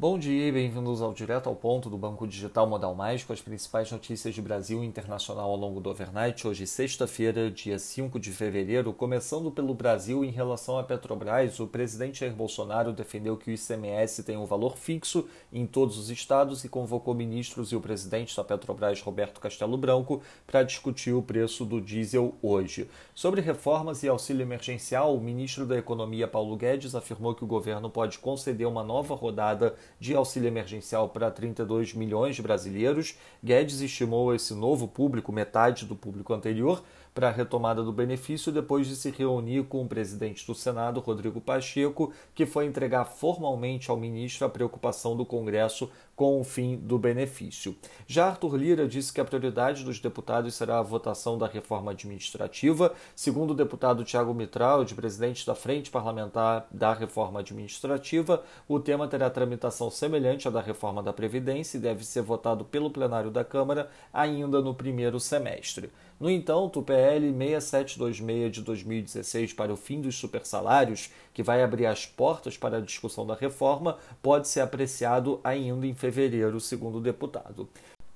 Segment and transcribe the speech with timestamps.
[0.00, 3.40] Bom dia e bem-vindos ao Direto ao Ponto do Banco Digital Modal Mais, com as
[3.40, 6.46] principais notícias de Brasil e internacional ao longo do overnight.
[6.46, 8.92] Hoje, sexta-feira, dia 5 de fevereiro.
[8.92, 14.22] Começando pelo Brasil, em relação à Petrobras, o presidente Jair Bolsonaro defendeu que o ICMS
[14.22, 18.44] tem um valor fixo em todos os estados e convocou ministros e o presidente da
[18.44, 22.88] Petrobras, Roberto Castelo Branco, para discutir o preço do diesel hoje.
[23.12, 27.90] Sobre reformas e auxílio emergencial, o ministro da Economia, Paulo Guedes, afirmou que o governo
[27.90, 33.16] pode conceder uma nova rodada de auxílio emergencial para 32 milhões de brasileiros.
[33.42, 36.82] Guedes estimou esse novo público, metade do público anterior,
[37.18, 41.40] para a retomada do benefício depois de se reunir com o presidente do Senado, Rodrigo
[41.40, 46.96] Pacheco, que foi entregar formalmente ao ministro a preocupação do Congresso com o fim do
[46.96, 47.74] benefício.
[48.06, 52.92] Já Arthur Lira disse que a prioridade dos deputados será a votação da reforma administrativa.
[53.16, 59.08] Segundo o deputado Tiago Mitral, de presidente da Frente Parlamentar da Reforma Administrativa, o tema
[59.08, 63.44] terá tramitação semelhante à da reforma da Previdência e deve ser votado pelo plenário da
[63.44, 65.90] Câmara ainda no primeiro semestre.
[66.18, 71.86] No entanto, o PL 6726 de 2016 para o fim dos supersalários, que vai abrir
[71.86, 77.02] as portas para a discussão da reforma, pode ser apreciado ainda em fevereiro, segundo o
[77.02, 77.68] deputado.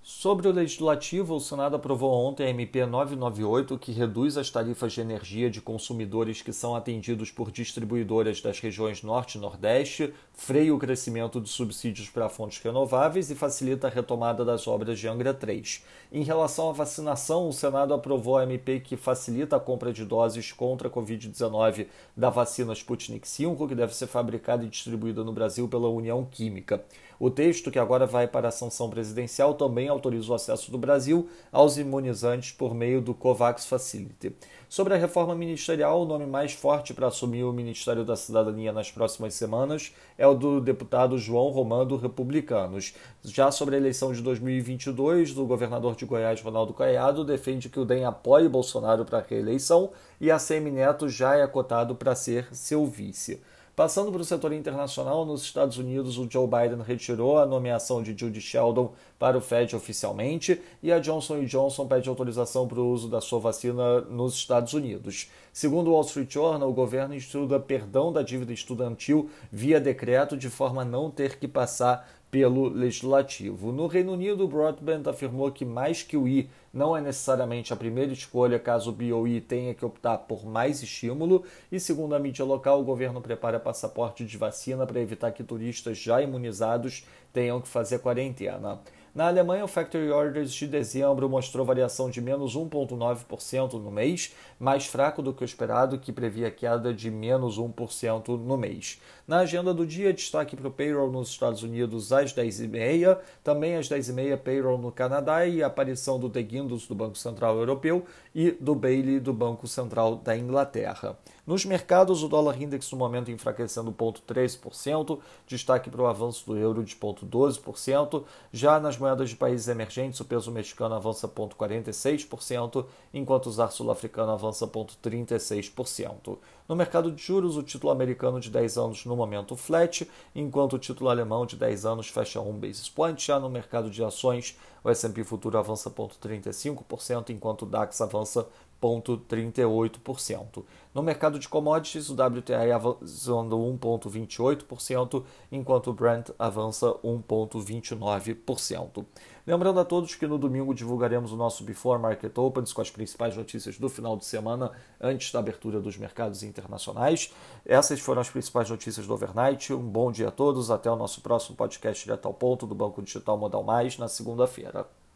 [0.05, 5.01] Sobre o legislativo, o Senado aprovou ontem a MP 998, que reduz as tarifas de
[5.01, 10.79] energia de consumidores que são atendidos por distribuidoras das regiões Norte e Nordeste, freia o
[10.79, 15.85] crescimento de subsídios para fontes renováveis e facilita a retomada das obras de Angra 3.
[16.11, 20.51] Em relação à vacinação, o Senado aprovou a MP que facilita a compra de doses
[20.51, 21.87] contra a Covid-19
[22.17, 26.85] da vacina Sputnik V, que deve ser fabricada e distribuída no Brasil pela União Química.
[27.23, 31.29] O texto, que agora vai para a sanção presidencial, também autoriza o acesso do Brasil
[31.53, 34.35] aos imunizantes por meio do COVAX Facility.
[34.73, 38.91] Sobre a reforma ministerial, o nome mais forte para assumir o Ministério da Cidadania nas
[38.91, 42.95] próximas semanas é o do deputado João Romano, Republicanos.
[43.23, 47.85] Já sobre a eleição de 2022, do governador de Goiás, Ronaldo Caiado, defende que o
[47.85, 52.49] DEM apoie Bolsonaro para a reeleição e a CM Neto já é cotado para ser
[52.51, 53.43] seu vice.
[53.75, 58.15] Passando para o setor internacional, nos Estados Unidos, o Joe Biden retirou a nomeação de
[58.15, 63.09] Judy Sheldon para o Fed oficialmente e a Johnson Johnson pede autorização para o uso
[63.09, 65.31] da sua vacina nos Estados Unidos.
[65.55, 70.51] Segundo o Wall Street Journal, o governo estuda perdão da dívida estudantil via decreto de
[70.51, 73.73] forma a não ter que passar pelo legislativo.
[73.73, 77.77] No Reino Unido, o Broadband afirmou que mais que o I não é necessariamente a
[77.77, 82.43] primeira escolha caso o BOE tenha que optar por mais estímulo, e segundo a mídia
[82.43, 87.05] local, o governo prepara passaporte de vacina para evitar que turistas já imunizados
[87.35, 88.81] tenham que fazer quarentena.
[89.15, 94.87] Na Alemanha, o Factory Orders de dezembro mostrou variação de menos 1,9% no mês, mais
[94.87, 98.99] fraco do que o esperado, que previa queda de menos 1% no mês.
[99.29, 103.87] Na agenda do dia, destaque para o payroll nos Estados Unidos às 10h30, também às
[103.87, 108.53] 10h30 payroll no Canadá e a aparição do The Guindos do Banco Central Europeu e
[108.53, 111.19] do Bailey do Banco Central da Inglaterra.
[111.53, 116.83] Nos mercados, o dólar index no momento enfraquecendo 0,3%, destaque para o avanço do euro
[116.83, 118.25] de 0,12%.
[118.51, 124.33] Já nas moedas de países emergentes, o peso mexicano avança 0,46%, enquanto o zar sul-africano
[124.33, 126.39] avança 0,36%.
[126.67, 130.79] No mercado de juros, o título americano de 10 anos no momento flat, enquanto o
[130.79, 133.23] título alemão de 10 anos fecha 1 basis point.
[133.23, 138.49] Já no mercado de ações, o S&P futuro avança 0,35%, enquanto o DAX avança
[138.83, 140.65] 0,38%.
[140.93, 149.05] No mercado de commodities, o WTI avançando 1,28%, enquanto o Brent avança 1,29%.
[149.47, 153.37] Lembrando a todos que no domingo divulgaremos o nosso Before Market Opens com as principais
[153.37, 157.33] notícias do final de semana antes da abertura dos mercados internacionais.
[157.65, 159.73] Essas foram as principais notícias do overnight.
[159.73, 160.71] Um bom dia a todos.
[160.71, 164.87] Até o nosso próximo podcast direto ao ponto do Banco Digital Modal Mais na segunda-feira.